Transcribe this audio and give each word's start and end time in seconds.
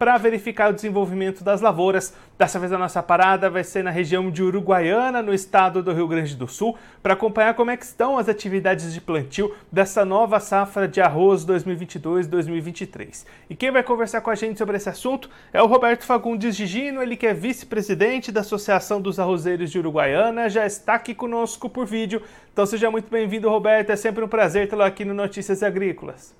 para 0.00 0.16
verificar 0.16 0.70
o 0.70 0.72
desenvolvimento 0.72 1.44
das 1.44 1.60
lavouras. 1.60 2.14
Dessa 2.38 2.58
vez 2.58 2.72
a 2.72 2.78
nossa 2.78 3.02
parada 3.02 3.50
vai 3.50 3.62
ser 3.62 3.84
na 3.84 3.90
região 3.90 4.30
de 4.30 4.42
Uruguaiana, 4.42 5.20
no 5.20 5.34
estado 5.34 5.82
do 5.82 5.92
Rio 5.92 6.08
Grande 6.08 6.34
do 6.34 6.48
Sul, 6.48 6.74
para 7.02 7.12
acompanhar 7.12 7.52
como 7.52 7.70
é 7.70 7.76
que 7.76 7.84
estão 7.84 8.16
as 8.16 8.26
atividades 8.26 8.94
de 8.94 9.00
plantio 9.02 9.54
dessa 9.70 10.02
nova 10.02 10.40
safra 10.40 10.88
de 10.88 11.02
arroz 11.02 11.44
2022-2023. 11.44 13.26
E 13.50 13.54
quem 13.54 13.70
vai 13.70 13.82
conversar 13.82 14.22
com 14.22 14.30
a 14.30 14.34
gente 14.34 14.56
sobre 14.56 14.78
esse 14.78 14.88
assunto 14.88 15.28
é 15.52 15.62
o 15.62 15.66
Roberto 15.66 16.06
Fagundes 16.06 16.56
Gigino, 16.56 17.02
ele 17.02 17.14
que 17.14 17.26
é 17.26 17.34
vice-presidente 17.34 18.32
da 18.32 18.40
Associação 18.40 19.02
dos 19.02 19.20
Arrozeiros 19.20 19.70
de 19.70 19.78
Uruguaiana, 19.80 20.48
já 20.48 20.64
está 20.64 20.94
aqui 20.94 21.14
conosco 21.14 21.68
por 21.68 21.84
vídeo. 21.84 22.22
Então 22.50 22.64
seja 22.64 22.90
muito 22.90 23.10
bem-vindo, 23.10 23.50
Roberto. 23.50 23.90
É 23.90 23.96
sempre 23.96 24.24
um 24.24 24.28
prazer 24.28 24.66
tê-lo 24.66 24.82
aqui 24.82 25.04
no 25.04 25.12
Notícias 25.12 25.62
Agrícolas. 25.62 26.39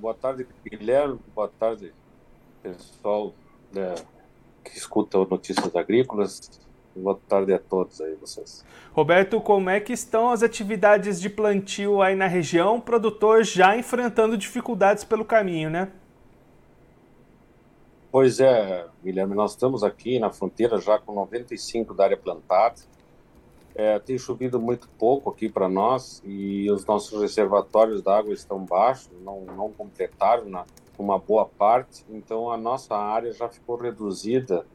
Boa 0.00 0.14
tarde, 0.14 0.46
Guilherme. 0.64 1.20
Boa 1.34 1.48
tarde, 1.48 1.92
pessoal 2.62 3.34
né, 3.70 3.94
que 4.64 4.78
escuta 4.78 5.18
Notícias 5.18 5.76
Agrícolas. 5.76 6.58
Boa 6.96 7.20
tarde 7.28 7.52
a 7.52 7.58
todos 7.58 8.00
aí, 8.00 8.14
vocês. 8.14 8.64
Roberto, 8.94 9.38
como 9.42 9.68
é 9.68 9.78
que 9.78 9.92
estão 9.92 10.30
as 10.30 10.42
atividades 10.42 11.20
de 11.20 11.28
plantio 11.28 12.00
aí 12.00 12.16
na 12.16 12.26
região? 12.26 12.78
O 12.78 12.80
produtor 12.80 13.44
já 13.44 13.76
enfrentando 13.76 14.38
dificuldades 14.38 15.04
pelo 15.04 15.22
caminho, 15.24 15.68
né? 15.68 15.92
Pois 18.10 18.40
é, 18.40 18.86
Guilherme, 19.04 19.34
nós 19.34 19.50
estamos 19.50 19.84
aqui 19.84 20.18
na 20.18 20.30
fronteira 20.30 20.80
já 20.80 20.98
com 20.98 21.12
95 21.12 21.92
da 21.92 22.04
área 22.04 22.16
plantada. 22.16 22.80
É, 23.74 23.98
tem 23.98 24.18
chovido 24.18 24.60
muito 24.60 24.88
pouco 24.98 25.30
aqui 25.30 25.48
para 25.48 25.68
nós 25.68 26.20
e 26.24 26.70
os 26.70 26.84
nossos 26.84 27.20
reservatórios 27.20 28.02
d'água 28.02 28.32
estão 28.32 28.64
baixos, 28.64 29.08
não, 29.24 29.42
não 29.42 29.70
completaram 29.70 30.48
na, 30.48 30.64
uma 30.98 31.18
boa 31.18 31.46
parte, 31.46 32.04
então 32.10 32.50
a 32.50 32.56
nossa 32.56 32.94
área 32.96 33.32
já 33.32 33.48
ficou 33.48 33.76
reduzida. 33.76 34.66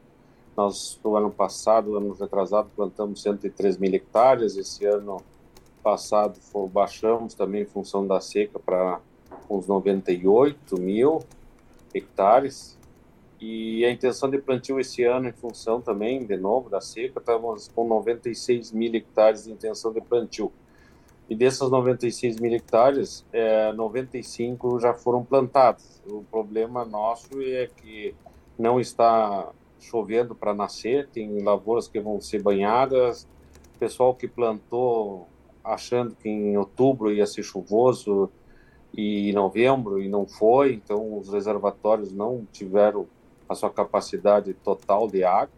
Nós, 0.56 0.98
no 1.04 1.14
ano 1.14 1.30
passado, 1.30 1.96
ano 1.96 2.12
retrasado, 2.14 2.70
plantamos 2.74 3.22
103 3.22 3.76
mil 3.76 3.94
hectares, 3.94 4.56
esse 4.56 4.84
ano 4.86 5.18
passado 5.82 6.40
for, 6.40 6.66
baixamos 6.68 7.34
também 7.34 7.62
em 7.62 7.66
função 7.66 8.06
da 8.06 8.20
seca 8.20 8.58
para 8.58 9.00
uns 9.48 9.68
98 9.68 10.80
mil 10.80 11.20
hectares, 11.94 12.75
e 13.48 13.84
a 13.84 13.90
intenção 13.92 14.28
de 14.28 14.38
plantio 14.38 14.80
esse 14.80 15.04
ano, 15.04 15.28
em 15.28 15.32
função 15.32 15.80
também, 15.80 16.26
de 16.26 16.36
novo, 16.36 16.68
da 16.68 16.80
seca, 16.80 17.20
estamos 17.20 17.68
com 17.68 17.86
96 17.86 18.72
mil 18.72 18.92
hectares 18.92 19.44
de 19.44 19.52
intenção 19.52 19.92
de 19.92 20.00
plantio. 20.00 20.52
E 21.30 21.36
dessas 21.36 21.70
96 21.70 22.40
mil 22.40 22.52
hectares, 22.52 23.24
é, 23.32 23.72
95 23.72 24.80
já 24.80 24.94
foram 24.94 25.24
plantados. 25.24 26.02
O 26.08 26.24
problema 26.24 26.84
nosso 26.84 27.40
é 27.40 27.68
que 27.68 28.16
não 28.58 28.80
está 28.80 29.52
chovendo 29.78 30.34
para 30.34 30.52
nascer, 30.52 31.08
tem 31.08 31.40
lavouras 31.40 31.86
que 31.86 32.00
vão 32.00 32.20
ser 32.20 32.42
banhadas, 32.42 33.28
pessoal 33.78 34.12
que 34.12 34.26
plantou 34.26 35.28
achando 35.62 36.16
que 36.16 36.28
em 36.28 36.56
outubro 36.56 37.12
ia 37.12 37.26
ser 37.26 37.44
chuvoso 37.44 38.28
e 38.92 39.30
em 39.30 39.32
novembro 39.32 40.02
e 40.02 40.08
não 40.08 40.26
foi, 40.26 40.74
então 40.74 41.16
os 41.16 41.32
reservatórios 41.32 42.10
não 42.10 42.44
tiveram 42.50 43.06
a 43.48 43.54
sua 43.54 43.70
capacidade 43.70 44.52
total 44.54 45.08
de 45.08 45.24
água 45.24 45.54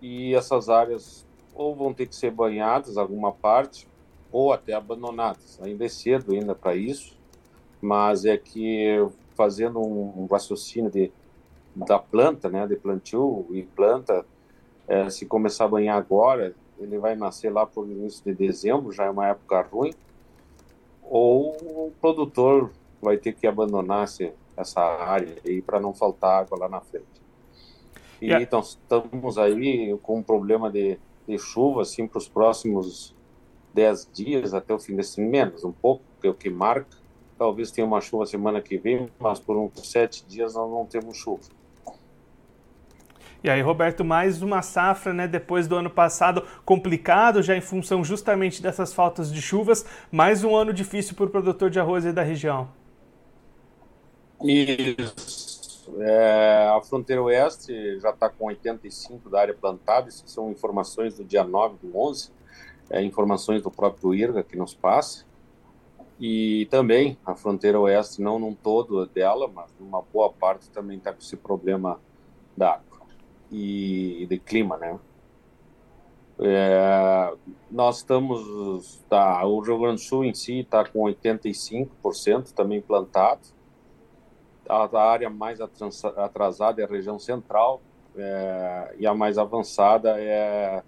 e 0.00 0.34
essas 0.34 0.68
áreas 0.68 1.26
ou 1.54 1.74
vão 1.74 1.92
ter 1.92 2.06
que 2.06 2.14
ser 2.14 2.30
banhadas 2.30 2.96
alguma 2.96 3.32
parte 3.32 3.88
ou 4.30 4.52
até 4.52 4.74
abandonadas. 4.74 5.58
Ainda 5.62 5.84
é 5.84 5.88
cedo 5.88 6.32
ainda 6.32 6.54
para 6.54 6.76
isso, 6.76 7.18
mas 7.80 8.24
é 8.24 8.36
que 8.36 8.86
fazendo 9.34 9.80
um, 9.80 10.26
raciocínio 10.30 10.90
de 10.90 11.12
da 11.74 11.98
planta, 11.98 12.48
né, 12.48 12.66
de 12.66 12.74
plantio 12.74 13.46
e 13.50 13.62
planta, 13.62 14.26
é, 14.88 15.08
se 15.10 15.26
começar 15.26 15.66
a 15.66 15.68
banhar 15.68 15.96
agora, 15.96 16.52
ele 16.76 16.98
vai 16.98 17.14
nascer 17.14 17.52
lá 17.52 17.64
por 17.64 17.88
início 17.88 18.24
de 18.24 18.34
dezembro, 18.34 18.90
já 18.90 19.04
é 19.04 19.10
uma 19.10 19.28
época 19.28 19.60
ruim, 19.62 19.92
ou 21.02 21.52
o 21.60 21.92
produtor 22.00 22.72
vai 23.00 23.16
ter 23.16 23.32
que 23.32 23.46
abandonar 23.46 24.04
esse, 24.04 24.32
essa 24.58 24.80
área 24.80 25.36
aí 25.46 25.62
para 25.62 25.78
não 25.78 25.94
faltar 25.94 26.40
água 26.40 26.58
lá 26.58 26.68
na 26.68 26.80
frente. 26.80 27.06
E 28.20 28.26
yeah. 28.26 28.42
então 28.42 28.60
estamos 28.60 29.38
aí 29.38 29.96
com 30.02 30.18
um 30.18 30.22
problema 30.22 30.70
de, 30.70 30.98
de 31.26 31.38
chuva 31.38 31.82
assim 31.82 32.06
para 32.06 32.18
os 32.18 32.28
próximos 32.28 33.14
10 33.74 34.10
dias 34.12 34.54
até 34.54 34.74
o 34.74 34.78
fim 34.78 34.96
desse 34.96 35.20
menos 35.20 35.62
um 35.64 35.72
pouco 35.72 36.02
que 36.20 36.26
é 36.26 36.30
o 36.30 36.34
que 36.34 36.50
marca. 36.50 36.96
Talvez 37.38 37.70
tenha 37.70 37.86
uma 37.86 38.00
chuva 38.00 38.26
semana 38.26 38.60
que 38.60 38.76
vem, 38.76 39.08
mas 39.20 39.38
por 39.38 39.56
uns 39.56 39.88
sete 39.88 40.26
dias 40.26 40.54
nós 40.54 40.68
não 40.68 40.84
temos 40.84 41.16
chuva. 41.16 41.42
E 43.44 43.48
aí, 43.48 43.62
Roberto, 43.62 44.04
mais 44.04 44.42
uma 44.42 44.62
safra, 44.62 45.14
né, 45.14 45.28
depois 45.28 45.68
do 45.68 45.76
ano 45.76 45.88
passado 45.88 46.42
complicado, 46.64 47.40
já 47.40 47.56
em 47.56 47.60
função 47.60 48.02
justamente 48.02 48.60
dessas 48.60 48.92
faltas 48.92 49.32
de 49.32 49.40
chuvas, 49.40 49.86
mais 50.10 50.42
um 50.42 50.56
ano 50.56 50.72
difícil 50.72 51.14
para 51.14 51.26
o 51.26 51.30
produtor 51.30 51.70
de 51.70 51.78
arroz 51.78 52.04
aí 52.04 52.12
da 52.12 52.24
região. 52.24 52.68
Isso. 54.42 55.58
É, 56.00 56.68
a 56.68 56.80
fronteira 56.82 57.22
oeste 57.22 57.98
já 58.00 58.10
está 58.10 58.28
com 58.28 58.46
85 58.46 59.30
da 59.30 59.40
área 59.40 59.54
plantada, 59.54 60.08
isso 60.08 60.22
são 60.26 60.50
informações 60.50 61.16
do 61.16 61.24
dia 61.24 61.42
9 61.42 61.78
do 61.78 61.96
11, 61.96 62.30
é, 62.90 63.02
informações 63.02 63.62
do 63.62 63.70
próprio 63.70 64.14
IRGA 64.14 64.42
que 64.42 64.56
nos 64.56 64.74
passa. 64.74 65.26
E 66.20 66.66
também 66.70 67.16
a 67.24 67.34
fronteira 67.34 67.78
oeste, 67.78 68.20
não 68.20 68.38
num 68.38 68.52
todo 68.52 69.06
dela, 69.06 69.48
mas 69.48 69.70
uma 69.78 70.02
boa 70.02 70.32
parte 70.32 70.68
também 70.70 70.98
está 70.98 71.12
com 71.12 71.20
esse 71.20 71.36
problema 71.36 72.00
da 72.56 72.74
água 72.74 73.06
e, 73.50 74.26
de 74.28 74.38
clima, 74.38 74.76
né? 74.76 74.98
É, 76.40 77.34
nós 77.70 77.98
estamos, 77.98 79.02
tá, 79.08 79.44
o 79.44 79.60
Rio 79.60 79.78
Grande 79.78 79.96
do 79.96 80.00
Sul 80.00 80.24
em 80.24 80.34
si 80.34 80.60
está 80.60 80.84
com 80.84 81.00
85% 81.00 82.52
também 82.52 82.80
plantado, 82.80 83.40
a, 84.68 85.10
área 85.10 85.30
mais 85.30 85.60
atrasada 85.60 86.82
é 86.82 86.84
a 86.84 86.88
região 86.88 87.18
central 87.18 87.80
é, 88.16 88.94
e 88.98 89.06
a 89.06 89.14
mais 89.14 89.38
avançada 89.38 90.20
é 90.20 90.82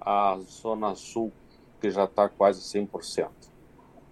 a 0.00 0.38
zona 0.40 0.94
sul, 0.94 1.32
que 1.80 1.90
já 1.90 2.04
está 2.04 2.28
quase 2.28 2.60
100%. 2.60 3.28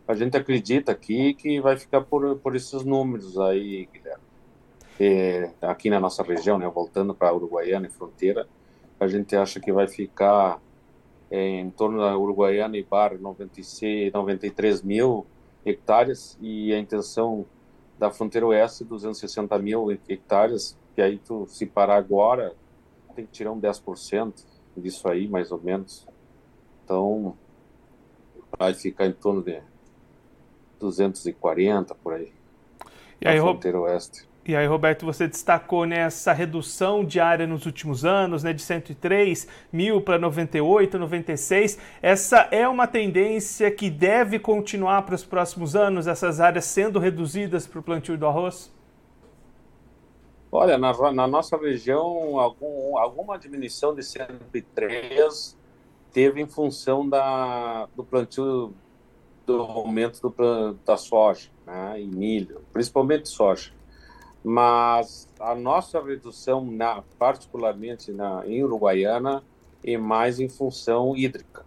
A 0.07 0.15
gente 0.15 0.37
acredita 0.37 0.93
aqui 0.93 1.35
que 1.35 1.61
vai 1.61 1.77
ficar 1.77 2.03
por, 2.03 2.37
por 2.37 2.55
esses 2.55 2.85
números 2.85 3.39
aí, 3.39 3.89
Guilherme. 3.93 4.23
E, 5.01 5.51
aqui 5.61 5.91
na 5.91 6.01
nossa 6.01 6.23
região, 6.23 6.59
né, 6.59 6.69
voltando 6.69 7.15
para 7.15 7.35
Uruguaiana 7.35 7.87
e 7.87 7.91
fronteira, 7.91 8.49
a 8.99 9.07
gente 9.07 9.37
acha 9.37 9.61
que 9.61 9.73
vai 9.73 9.87
ficar 9.87 10.61
é, 11.31 11.61
em 11.61 11.71
torno 11.71 12.01
da 12.01 12.17
Uruguaiana 12.17 12.77
e 12.77 12.83
Bar 12.83 13.19
96, 13.19 14.13
93 14.13 14.83
mil 14.83 15.27
hectares 15.65 16.39
e 16.41 16.73
a 16.73 16.79
intenção 16.79 17.47
da 17.99 18.11
fronteira 18.11 18.47
oeste, 18.47 18.85
260 18.85 19.59
mil 19.59 19.91
hectares, 19.91 20.79
que 20.95 21.03
aí 21.03 21.19
tu, 21.19 21.47
se 21.49 21.67
parar 21.67 21.97
agora, 21.97 22.55
tem 23.15 23.27
que 23.27 23.33
tirar 23.33 23.53
um 23.53 23.61
10% 23.61 24.45
disso 24.77 25.09
aí, 25.09 25.27
mais 25.27 25.51
ou 25.51 25.61
menos. 25.61 26.07
Então, 26.85 27.37
vai 28.57 28.73
ficar 28.75 29.07
em 29.07 29.13
torno 29.13 29.43
de 29.43 29.61
240 30.79 31.95
por 31.97 32.15
aí. 32.15 32.33
E 33.21 33.27
aí, 33.27 33.41
fronteira 33.41 33.81
oeste. 33.81 34.28
E 34.49 34.57
aí, 34.57 34.67
Roberto, 34.67 35.05
você 35.05 35.29
destacou 35.29 35.85
nessa 35.85 36.31
né, 36.31 36.39
redução 36.39 37.05
de 37.05 37.21
área 37.21 37.47
nos 37.47 37.67
últimos 37.67 38.03
anos, 38.07 38.43
né, 38.43 38.51
de 38.51 38.63
103 38.63 39.47
mil 39.71 40.01
para 40.01 40.19
98, 40.19 40.99
96. 40.99 41.79
Essa 42.01 42.49
é 42.51 42.67
uma 42.67 42.87
tendência 42.87 43.71
que 43.71 43.91
deve 43.91 44.39
continuar 44.39 45.03
para 45.03 45.15
os 45.15 45.23
próximos 45.23 45.77
anos, 45.77 46.07
essas 46.07 46.41
áreas 46.41 46.65
sendo 46.65 46.99
reduzidas 46.99 47.67
para 47.67 47.79
o 47.79 47.83
plantio 47.83 48.17
do 48.17 48.27
arroz? 48.27 48.73
Olha, 50.51 50.79
na, 50.79 50.95
na 51.13 51.27
nossa 51.27 51.59
região, 51.59 52.41
algum, 52.41 52.97
alguma 52.97 53.39
diminuição 53.39 53.95
de 53.95 54.03
103 54.03 55.59
teve 56.11 56.41
em 56.41 56.47
função 56.47 57.07
da, 57.07 57.87
do 57.95 58.03
plantio, 58.03 58.73
do 59.45 59.61
aumento 59.61 60.23
do, 60.23 60.73
da 60.87 60.97
soja 60.97 61.51
né, 61.67 62.01
e 62.01 62.07
milho, 62.07 62.63
principalmente 62.73 63.29
soja 63.29 63.77
mas 64.51 65.29
a 65.39 65.55
nossa 65.55 66.03
redução, 66.03 66.65
na, 66.65 67.03
particularmente 67.19 68.11
na, 68.11 68.47
em 68.47 68.65
Uruguaiana, 68.65 69.45
é 69.85 69.99
mais 69.99 70.41
em 70.41 70.49
função 70.49 71.15
hídrica, 71.15 71.67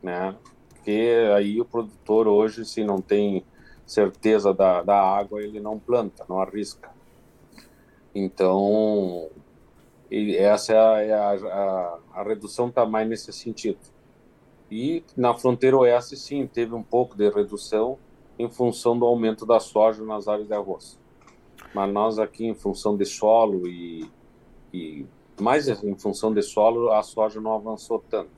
né? 0.00 0.36
Porque 0.68 1.12
aí 1.34 1.60
o 1.60 1.64
produtor 1.64 2.28
hoje, 2.28 2.64
se 2.64 2.84
não 2.84 3.00
tem 3.00 3.44
certeza 3.84 4.54
da, 4.54 4.80
da 4.80 4.96
água, 4.96 5.42
ele 5.42 5.58
não 5.58 5.76
planta, 5.76 6.24
não 6.28 6.40
arrisca. 6.40 6.92
Então, 8.14 9.28
essa 10.08 10.72
é 10.72 11.08
é 11.08 11.12
a, 11.12 11.30
a, 11.32 11.98
a 12.14 12.22
redução 12.22 12.68
está 12.68 12.86
mais 12.86 13.08
nesse 13.08 13.32
sentido. 13.32 13.80
E 14.70 15.02
na 15.16 15.34
fronteira 15.34 15.76
oeste, 15.78 16.16
sim, 16.16 16.46
teve 16.46 16.76
um 16.76 16.82
pouco 16.84 17.16
de 17.16 17.28
redução 17.28 17.98
em 18.38 18.48
função 18.48 18.96
do 18.96 19.04
aumento 19.04 19.44
da 19.44 19.58
soja 19.58 20.04
nas 20.04 20.28
áreas 20.28 20.46
de 20.46 20.54
arroz. 20.54 21.00
Mas 21.74 21.92
nós 21.92 22.18
aqui, 22.18 22.46
em 22.46 22.54
função 22.54 22.96
de 22.96 23.04
solo 23.04 23.66
e, 23.66 24.10
e 24.72 25.06
mais 25.40 25.68
em 25.68 25.94
função 25.96 26.32
de 26.32 26.42
solo, 26.42 26.92
a 26.92 27.02
soja 27.02 27.40
não 27.40 27.54
avançou 27.54 28.02
tanto. 28.10 28.30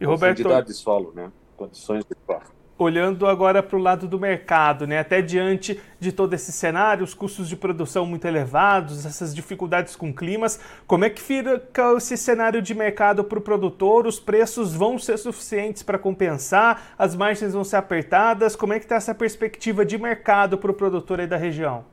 E 0.00 0.04
Roberto, 0.04 0.42
de 0.66 0.74
solo, 0.74 1.12
né? 1.14 1.30
Condições 1.56 2.04
de 2.04 2.16
solo 2.26 2.61
olhando 2.78 3.26
agora 3.26 3.62
para 3.62 3.76
o 3.76 3.80
lado 3.80 4.08
do 4.08 4.18
mercado, 4.18 4.86
né? 4.86 4.98
até 4.98 5.22
diante 5.22 5.80
de 6.00 6.10
todo 6.10 6.34
esse 6.34 6.50
cenário, 6.50 7.04
os 7.04 7.14
custos 7.14 7.48
de 7.48 7.56
produção 7.56 8.04
muito 8.04 8.26
elevados, 8.26 9.06
essas 9.06 9.34
dificuldades 9.34 9.94
com 9.94 10.12
climas, 10.12 10.58
como 10.86 11.04
é 11.04 11.10
que 11.10 11.20
fica 11.20 11.60
esse 11.96 12.16
cenário 12.16 12.60
de 12.60 12.74
mercado 12.74 13.22
para 13.24 13.38
o 13.38 13.42
produtor? 13.42 14.06
Os 14.06 14.18
preços 14.18 14.74
vão 14.74 14.98
ser 14.98 15.18
suficientes 15.18 15.82
para 15.82 15.98
compensar? 15.98 16.94
As 16.98 17.14
margens 17.14 17.52
vão 17.52 17.64
ser 17.64 17.76
apertadas? 17.76 18.56
Como 18.56 18.72
é 18.72 18.78
que 18.78 18.84
está 18.84 18.96
essa 18.96 19.14
perspectiva 19.14 19.84
de 19.84 19.98
mercado 19.98 20.58
para 20.58 20.70
o 20.70 20.74
produtor 20.74 21.20
aí 21.20 21.26
da 21.26 21.36
região? 21.36 21.84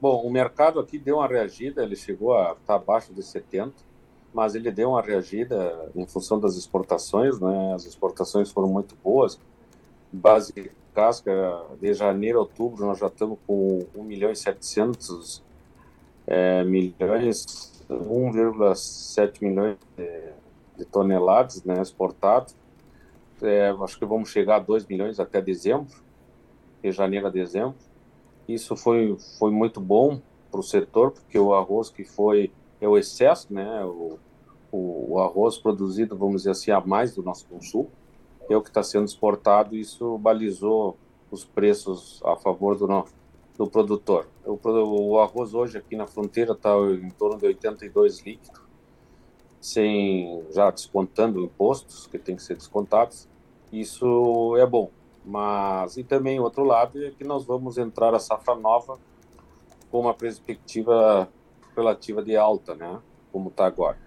Bom, 0.00 0.20
o 0.22 0.30
mercado 0.32 0.80
aqui 0.80 0.98
deu 0.98 1.18
uma 1.18 1.28
reagida, 1.28 1.82
ele 1.82 1.94
chegou 1.94 2.36
a 2.36 2.52
estar 2.52 2.56
tá 2.64 2.74
abaixo 2.74 3.14
de 3.14 3.22
70, 3.22 3.72
mas 4.32 4.54
ele 4.54 4.70
deu 4.70 4.90
uma 4.90 5.02
reagida 5.02 5.90
em 5.94 6.06
função 6.06 6.40
das 6.40 6.56
exportações, 6.56 7.38
né? 7.38 7.74
As 7.74 7.84
exportações 7.84 8.50
foram 8.50 8.68
muito 8.68 8.96
boas. 9.02 9.38
Base 10.10 10.72
casca 10.94 11.64
de 11.80 11.94
janeiro 11.94 12.38
a 12.38 12.42
outubro 12.42 12.84
nós 12.86 12.98
já 12.98 13.06
estamos 13.06 13.38
com 13.46 13.86
1 13.94 14.02
milhão 14.04 14.30
e 14.30 14.36
700 14.36 15.42
é, 16.26 16.62
milhões, 16.64 17.72
1,7 17.88 19.42
milhões 19.42 19.76
de, 19.96 20.32
de, 20.76 20.84
toneladas, 20.84 21.64
né, 21.64 21.80
exportados. 21.80 22.54
É, 23.40 23.74
acho 23.82 23.98
que 23.98 24.04
vamos 24.04 24.30
chegar 24.30 24.56
a 24.56 24.60
2 24.60 24.86
milhões 24.86 25.18
até 25.18 25.40
dezembro, 25.40 25.94
de 26.82 26.92
janeiro 26.92 27.26
a 27.26 27.30
dezembro. 27.30 27.74
Isso 28.46 28.76
foi 28.76 29.16
foi 29.38 29.50
muito 29.50 29.80
bom 29.80 30.20
para 30.50 30.60
o 30.60 30.62
setor, 30.62 31.12
porque 31.12 31.38
o 31.38 31.54
arroz 31.54 31.88
que 31.88 32.04
foi 32.04 32.52
é 32.82 32.88
o 32.88 32.98
excesso, 32.98 33.52
né? 33.54 33.84
O, 33.84 34.18
o, 34.72 35.12
o, 35.12 35.18
arroz 35.20 35.56
produzido, 35.56 36.16
vamos 36.16 36.42
dizer 36.42 36.50
assim, 36.50 36.72
a 36.72 36.80
mais 36.80 37.14
do 37.14 37.22
nosso 37.22 37.46
consumo, 37.46 37.88
é 38.50 38.56
o 38.56 38.60
que 38.60 38.68
está 38.68 38.82
sendo 38.82 39.04
exportado. 39.04 39.76
Isso 39.76 40.18
balizou 40.18 40.96
os 41.30 41.44
preços 41.44 42.20
a 42.24 42.34
favor 42.34 42.76
do, 42.76 43.04
do 43.56 43.66
produtor. 43.68 44.26
O, 44.44 44.58
o 44.64 45.18
arroz 45.20 45.54
hoje 45.54 45.78
aqui 45.78 45.94
na 45.94 46.08
fronteira 46.08 46.52
está 46.52 46.76
em 46.76 47.10
torno 47.10 47.38
de 47.38 47.46
82 47.46 48.20
líquidos, 48.20 48.60
sem 49.60 50.44
já 50.50 50.68
descontando 50.68 51.40
impostos 51.40 52.08
que 52.08 52.18
tem 52.18 52.34
que 52.34 52.42
ser 52.42 52.56
descontados. 52.56 53.28
Isso 53.72 54.56
é 54.56 54.66
bom. 54.66 54.90
Mas 55.24 55.96
e 55.96 56.02
também 56.02 56.40
outro 56.40 56.64
lado 56.64 57.00
é 57.00 57.12
que 57.12 57.22
nós 57.22 57.44
vamos 57.44 57.78
entrar 57.78 58.12
a 58.12 58.18
safra 58.18 58.56
nova 58.56 58.98
com 59.88 60.00
uma 60.00 60.14
perspectiva 60.14 61.28
relativa 61.76 62.22
de 62.22 62.36
alta, 62.36 62.74
né? 62.74 63.00
Como 63.30 63.48
está 63.48 63.66
agora. 63.66 63.98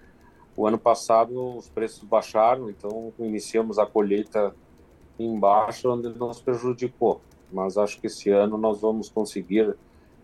O 0.55 0.65
ano 0.65 0.77
passado 0.77 1.57
os 1.57 1.67
preços 1.67 2.03
baixaram, 2.03 2.69
então 2.69 3.11
iniciamos 3.19 3.77
a 3.77 3.85
colheita 3.85 4.55
em 5.19 5.37
baixa, 5.37 5.89
onde 5.89 6.09
nos 6.09 6.41
prejudicou. 6.41 7.21
Mas 7.51 7.77
acho 7.77 7.99
que 7.99 8.07
esse 8.07 8.29
ano 8.29 8.57
nós 8.57 8.81
vamos 8.81 9.09
conseguir 9.09 9.75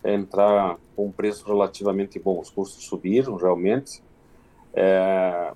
entrar 0.04 0.78
com 0.96 1.06
um 1.06 1.12
preço 1.12 1.46
relativamente 1.46 2.18
bom. 2.18 2.40
Os 2.40 2.50
custos 2.50 2.84
subiram 2.84 3.36
realmente. 3.36 4.02
É, 4.74 5.52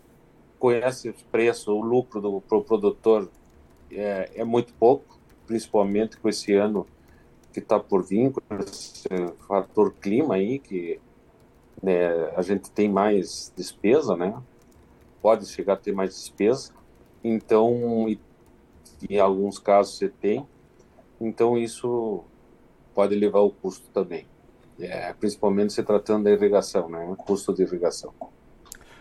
com 0.59 0.71
esse 0.71 1.12
preço, 1.31 1.73
o 1.73 1.81
lucro 1.81 2.21
do 2.21 2.41
pro 2.41 2.62
produtor 2.62 3.31
é, 3.91 4.31
é 4.35 4.44
muito 4.44 4.73
pouco, 4.75 5.19
principalmente 5.47 6.19
com 6.19 6.29
esse 6.29 6.55
ano 6.55 6.87
que 7.53 7.61
está 7.61 7.81
por 7.81 8.03
vir, 8.03 8.32
com 8.32 8.41
esse 8.56 9.09
fator 9.49 9.93
clima 9.94 10.35
aí, 10.35 10.59
que 10.59 11.00
né, 11.82 12.31
a 12.37 12.43
gente 12.43 12.70
tem 12.70 12.88
mais 12.88 13.52
despesa, 13.56 14.17
né? 14.17 14.34
Pode 15.20 15.46
chegar 15.46 15.75
a 15.75 15.76
ter 15.76 15.93
mais 15.93 16.11
despesa. 16.11 16.73
Então, 17.23 18.06
em 19.08 19.19
alguns 19.19 19.58
casos 19.58 19.99
você 19.99 20.08
tem. 20.08 20.46
Então, 21.20 21.56
isso 21.56 22.25
pode 22.94 23.14
levar 23.14 23.40
o 23.40 23.50
custo 23.50 23.88
também. 23.90 24.26
É, 24.78 25.12
principalmente 25.14 25.73
se 25.73 25.82
tratando 25.82 26.25
da 26.25 26.31
irrigação, 26.31 26.88
né? 26.88 27.06
O 27.08 27.17
custo 27.17 27.52
de 27.55 27.62
irrigação. 27.62 28.12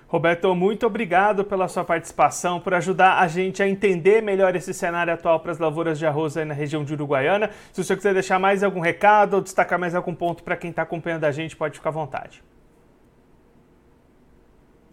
Roberto, 0.07 0.53
muito 0.55 0.85
obrigado 0.85 1.43
pela 1.43 1.67
sua 1.67 1.83
participação, 1.83 2.59
por 2.59 2.73
ajudar 2.73 3.19
a 3.19 3.27
gente 3.27 3.61
a 3.61 3.67
entender 3.67 4.21
melhor 4.21 4.55
esse 4.55 4.73
cenário 4.73 5.11
atual 5.11 5.39
para 5.39 5.51
as 5.51 5.59
lavouras 5.59 5.97
de 5.97 6.05
arroz 6.05 6.37
aí 6.37 6.45
na 6.45 6.53
região 6.53 6.83
de 6.83 6.93
Uruguaiana. 6.93 7.49
Se 7.73 7.81
o 7.81 7.83
senhor 7.83 7.97
quiser 7.97 8.13
deixar 8.13 8.39
mais 8.39 8.63
algum 8.63 8.79
recado 8.79 9.33
ou 9.33 9.41
destacar 9.41 9.79
mais 9.79 9.95
algum 9.95 10.15
ponto 10.15 10.43
para 10.43 10.55
quem 10.55 10.69
está 10.69 10.83
acompanhando 10.83 11.25
a 11.25 11.31
gente, 11.31 11.55
pode 11.55 11.77
ficar 11.77 11.89
à 11.89 11.93
vontade. 11.93 12.43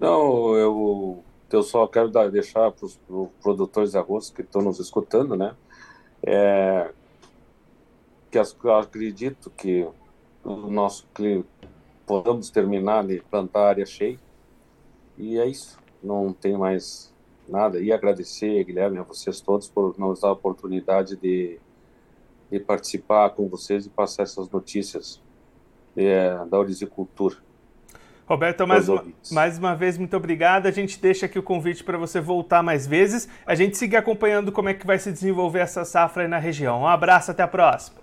Não, 0.02 0.56
eu, 0.56 1.24
eu 1.48 1.62
só 1.62 1.86
quero 1.86 2.10
dar, 2.10 2.28
deixar 2.28 2.72
para 2.72 2.84
os 2.84 2.96
pro 2.96 3.30
produtores 3.40 3.92
de 3.92 3.98
arroz 3.98 4.30
que 4.30 4.42
estão 4.42 4.60
nos 4.60 4.80
escutando, 4.80 5.36
né? 5.36 5.54
É, 6.26 6.90
que 8.28 8.36
eu 8.36 8.74
acredito 8.74 9.48
que 9.50 9.86
o 10.42 10.56
nosso 10.56 11.06
cliente 11.14 11.46
podemos 12.04 12.50
terminar 12.50 13.06
de 13.06 13.20
plantar 13.30 13.60
a 13.60 13.68
área 13.68 13.86
cheia. 13.86 14.18
E 15.16 15.38
é 15.38 15.46
isso. 15.46 15.78
Não 16.02 16.32
tem 16.32 16.58
mais 16.58 17.14
nada. 17.48 17.78
E 17.78 17.92
agradecer, 17.92 18.64
Guilherme, 18.64 18.98
a 18.98 19.04
vocês 19.04 19.40
todos 19.40 19.68
por 19.68 19.96
nos 19.96 20.22
dar 20.22 20.30
a 20.30 20.32
oportunidade 20.32 21.14
de, 21.14 21.60
de 22.50 22.58
participar 22.58 23.30
com 23.30 23.48
vocês 23.48 23.86
e 23.86 23.88
passar 23.88 24.24
essas 24.24 24.50
notícias 24.50 25.22
é, 25.96 26.44
da 26.46 26.58
horticultura. 26.58 27.36
Roberto, 28.26 28.66
mais 28.66 28.88
uma, 28.88 29.04
mais 29.30 29.58
uma 29.58 29.74
vez, 29.74 29.98
muito 29.98 30.16
obrigado. 30.16 30.66
A 30.66 30.70
gente 30.70 30.98
deixa 30.98 31.26
aqui 31.26 31.38
o 31.38 31.42
convite 31.42 31.82
para 31.82 31.98
você 31.98 32.20
voltar 32.20 32.62
mais 32.62 32.86
vezes. 32.86 33.28
A 33.44 33.54
gente 33.54 33.76
seguir 33.76 33.96
acompanhando 33.96 34.52
como 34.52 34.68
é 34.68 34.74
que 34.74 34.86
vai 34.86 34.98
se 34.98 35.10
desenvolver 35.10 35.58
essa 35.58 35.84
safra 35.84 36.22
aí 36.22 36.28
na 36.28 36.38
região. 36.38 36.82
Um 36.82 36.86
abraço, 36.86 37.30
até 37.30 37.42
a 37.42 37.48
próxima. 37.48 38.00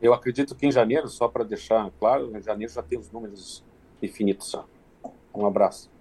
Eu 0.00 0.12
acredito 0.12 0.54
que 0.54 0.66
em 0.66 0.70
janeiro, 0.70 1.08
só 1.08 1.28
para 1.28 1.44
deixar 1.44 1.90
claro, 1.98 2.36
em 2.36 2.40
janeiro 2.40 2.72
já 2.72 2.82
tem 2.82 2.98
os 2.98 3.10
números 3.10 3.64
definidos. 4.00 4.54
Um 5.34 5.46
abraço. 5.46 5.93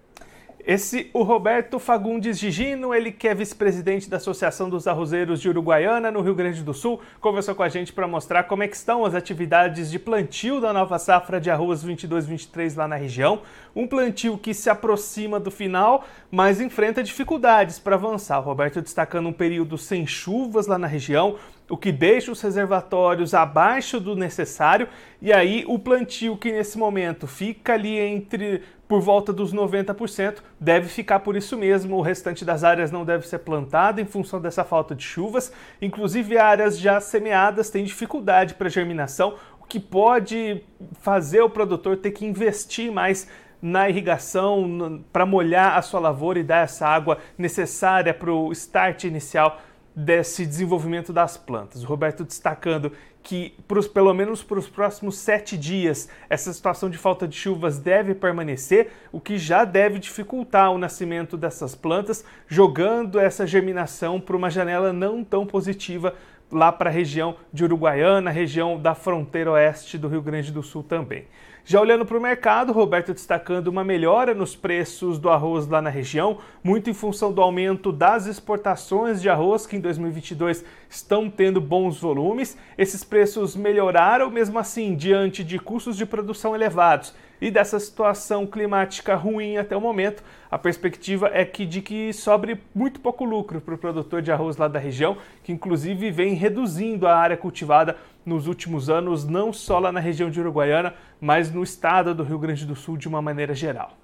Esse, 0.65 1.09
o 1.13 1.23
Roberto 1.23 1.77
Fagundes 1.77 2.39
Gigino, 2.39 2.93
ele 2.93 3.11
que 3.11 3.27
é 3.27 3.35
vice-presidente 3.35 4.09
da 4.09 4.15
Associação 4.15 4.69
dos 4.69 4.87
Arrozeiros 4.87 5.41
de 5.41 5.49
Uruguaiana, 5.49 6.09
no 6.09 6.21
Rio 6.21 6.33
Grande 6.33 6.63
do 6.63 6.73
Sul, 6.73 7.01
conversou 7.19 7.53
com 7.53 7.63
a 7.63 7.67
gente 7.67 7.91
para 7.91 8.07
mostrar 8.07 8.43
como 8.45 8.63
é 8.63 8.67
estão 8.67 9.03
as 9.03 9.13
atividades 9.13 9.91
de 9.91 9.99
plantio 9.99 10.61
da 10.61 10.71
nova 10.71 10.97
safra 10.97 11.41
de 11.41 11.51
arroz 11.51 11.83
22-23 11.85 12.77
lá 12.77 12.87
na 12.87 12.95
região. 12.95 13.41
Um 13.75 13.85
plantio 13.85 14.37
que 14.37 14.53
se 14.53 14.69
aproxima 14.69 15.37
do 15.37 15.51
final, 15.51 16.05
mas 16.31 16.61
enfrenta 16.61 17.03
dificuldades 17.03 17.77
para 17.77 17.95
avançar. 17.95 18.39
O 18.39 18.43
Roberto 18.43 18.81
destacando 18.81 19.27
um 19.27 19.33
período 19.33 19.77
sem 19.77 20.07
chuvas 20.07 20.65
lá 20.65 20.77
na 20.77 20.87
região, 20.87 21.35
o 21.69 21.77
que 21.77 21.91
deixa 21.91 22.31
os 22.31 22.41
reservatórios 22.41 23.33
abaixo 23.33 23.99
do 23.99 24.15
necessário, 24.15 24.87
e 25.21 25.31
aí 25.31 25.63
o 25.67 25.79
plantio 25.79 26.37
que 26.37 26.51
nesse 26.51 26.77
momento 26.77 27.25
fica 27.25 27.73
ali 27.73 27.97
entre 27.97 28.61
por 28.87 29.01
volta 29.01 29.33
dos 29.33 29.53
90%, 29.53 30.39
deve 30.59 30.87
ficar 30.87 31.21
por 31.21 31.35
isso 31.35 31.57
mesmo. 31.57 31.97
O 31.97 32.01
restante 32.01 32.45
das 32.45 32.63
áreas 32.63 32.91
não 32.91 33.03
deve 33.03 33.27
ser 33.27 33.39
plantada 33.39 33.99
em 33.99 34.05
função 34.05 34.39
dessa 34.39 34.63
falta 34.63 34.93
de 34.93 35.03
chuvas. 35.03 35.51
Inclusive, 35.81 36.37
áreas 36.37 36.77
já 36.77 36.99
semeadas 36.99 37.71
têm 37.71 37.83
dificuldade 37.85 38.53
para 38.53 38.69
germinação, 38.69 39.35
o 39.59 39.65
que 39.65 39.79
pode 39.79 40.61
fazer 40.99 41.41
o 41.41 41.49
produtor 41.49 41.97
ter 41.97 42.11
que 42.11 42.25
investir 42.25 42.91
mais 42.91 43.27
na 43.59 43.89
irrigação 43.89 45.01
para 45.11 45.25
molhar 45.25 45.77
a 45.77 45.81
sua 45.81 45.99
lavoura 45.99 46.37
e 46.37 46.43
dar 46.43 46.65
essa 46.65 46.85
água 46.85 47.17
necessária 47.37 48.13
para 48.13 48.31
o 48.31 48.51
start 48.51 49.05
inicial 49.05 49.59
desse 49.95 50.45
desenvolvimento 50.45 51.13
das 51.13 51.37
plantas. 51.37 51.83
O 51.83 51.87
Roberto 51.87 52.23
destacando 52.23 52.91
que, 53.21 53.55
pros, 53.67 53.87
pelo 53.87 54.13
menos 54.13 54.43
para 54.43 54.59
os 54.59 54.67
próximos 54.67 55.17
sete 55.17 55.57
dias, 55.57 56.09
essa 56.29 56.51
situação 56.51 56.89
de 56.89 56.97
falta 56.97 57.27
de 57.27 57.35
chuvas 57.35 57.79
deve 57.79 58.13
permanecer, 58.13 58.91
o 59.11 59.19
que 59.19 59.37
já 59.37 59.63
deve 59.63 59.97
dificultar 59.99 60.71
o 60.71 60.77
nascimento 60.77 61.37
dessas 61.37 61.73
plantas, 61.73 62.25
jogando 62.47 63.19
essa 63.19 63.47
germinação 63.47 64.19
para 64.19 64.35
uma 64.35 64.49
janela 64.49 64.91
não 64.91 65.23
tão 65.23 65.45
positiva 65.45 66.13
lá 66.51 66.71
para 66.71 66.89
a 66.89 66.93
região 66.93 67.35
de 67.51 67.63
Uruguaiana, 67.63 68.29
região 68.29 68.79
da 68.79 68.93
fronteira 68.93 69.51
oeste 69.51 69.97
do 69.97 70.07
Rio 70.07 70.21
Grande 70.21 70.51
do 70.51 70.61
Sul 70.61 70.83
também. 70.83 71.25
Já 71.65 71.79
olhando 71.79 72.05
para 72.05 72.17
o 72.17 72.21
mercado, 72.21 72.73
Roberto 72.73 73.13
destacando 73.13 73.69
uma 73.69 73.85
melhora 73.85 74.33
nos 74.33 74.53
preços 74.53 75.17
do 75.17 75.29
arroz 75.29 75.65
lá 75.65 75.81
na 75.81 75.89
região, 75.89 76.39
muito 76.61 76.89
em 76.89 76.93
função 76.93 77.31
do 77.31 77.41
aumento 77.41 77.89
das 77.89 78.25
exportações 78.25 79.21
de 79.21 79.29
arroz, 79.29 79.65
que 79.65 79.77
em 79.77 79.79
2022 79.79 80.65
estão 80.89 81.29
tendo 81.29 81.61
bons 81.61 82.01
volumes. 82.01 82.57
Esses 82.77 83.05
preços 83.05 83.55
melhoraram, 83.55 84.29
mesmo 84.29 84.59
assim, 84.59 84.93
diante 84.93 85.41
de 85.41 85.57
custos 85.57 85.95
de 85.95 86.05
produção 86.05 86.53
elevados 86.53 87.13
e 87.43 87.51
dessa 87.51 87.77
situação 87.77 88.47
climática 88.47 89.15
ruim 89.15 89.57
até 89.57 89.75
o 89.75 89.81
momento, 89.81 90.23
a 90.49 90.57
perspectiva 90.57 91.29
é 91.33 91.43
que 91.43 91.65
de 91.65 91.81
que 91.81 92.13
sobre 92.13 92.57
muito 92.73 93.01
pouco 93.01 93.25
lucro 93.25 93.59
para 93.59 93.75
o 93.75 93.77
produtor 93.77 94.21
de 94.21 94.31
arroz 94.31 94.55
lá 94.55 94.69
da 94.69 94.79
região, 94.79 95.17
que 95.43 95.51
inclusive 95.51 96.09
vem 96.09 96.35
reduzindo 96.35 97.05
a 97.05 97.13
área 97.13 97.35
cultivada 97.35 97.97
nos 98.25 98.47
últimos 98.47 98.89
anos, 98.89 99.25
não 99.25 99.51
só 99.51 99.79
lá 99.79 99.91
na 99.91 99.99
região 99.99 100.29
de 100.29 100.39
Uruguaiana, 100.39 100.93
mas 101.19 101.51
no 101.51 101.63
estado 101.63 102.13
do 102.13 102.23
Rio 102.23 102.39
Grande 102.39 102.65
do 102.65 102.75
Sul 102.75 102.97
de 102.97 103.07
uma 103.07 103.21
maneira 103.21 103.53
geral. 103.53 103.97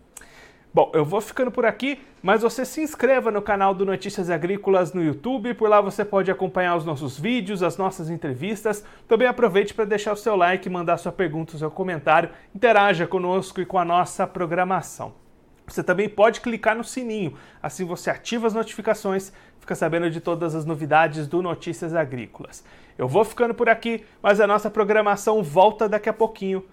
Bom, 0.71 0.91
eu 0.93 1.03
vou 1.03 1.19
ficando 1.19 1.49
por 1.49 1.65
aqui, 1.65 1.99
mas 2.21 2.43
você 2.43 2.63
se 2.63 2.79
inscreva 2.79 3.31
no 3.31 3.41
canal 3.41 3.73
do 3.73 3.83
Notícias 3.83 4.29
Agrícolas 4.29 4.93
no 4.93 5.03
YouTube, 5.03 5.55
por 5.55 5.67
lá 5.67 5.81
você 5.81 6.05
pode 6.05 6.29
acompanhar 6.29 6.75
os 6.75 6.85
nossos 6.85 7.19
vídeos, 7.19 7.63
as 7.63 7.75
nossas 7.75 8.09
entrevistas. 8.11 8.85
Também 9.07 9.27
aproveite 9.27 9.73
para 9.73 9.85
deixar 9.85 10.13
o 10.13 10.17
seu 10.17 10.35
like, 10.35 10.69
mandar 10.69 10.97
sua 10.97 11.11
pergunta, 11.11 11.57
seu 11.57 11.71
comentário, 11.71 12.29
interaja 12.53 13.07
conosco 13.07 13.59
e 13.59 13.65
com 13.65 13.79
a 13.79 13.85
nossa 13.85 14.27
programação. 14.27 15.28
Você 15.69 15.83
também 15.83 16.09
pode 16.09 16.41
clicar 16.41 16.75
no 16.75 16.83
sininho, 16.83 17.37
assim 17.61 17.85
você 17.85 18.09
ativa 18.09 18.47
as 18.47 18.53
notificações, 18.53 19.31
fica 19.59 19.75
sabendo 19.75 20.09
de 20.09 20.19
todas 20.19 20.55
as 20.55 20.65
novidades 20.65 21.27
do 21.27 21.41
Notícias 21.41 21.93
Agrícolas. 21.93 22.63
Eu 22.97 23.07
vou 23.07 23.23
ficando 23.23 23.53
por 23.53 23.69
aqui, 23.69 24.03
mas 24.21 24.41
a 24.41 24.47
nossa 24.47 24.69
programação 24.69 25.43
volta 25.43 25.87
daqui 25.87 26.09
a 26.09 26.13
pouquinho. 26.13 26.65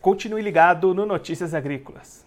Continue 0.00 0.42
ligado 0.42 0.92
no 0.92 1.06
Notícias 1.06 1.54
Agrícolas. 1.54 2.26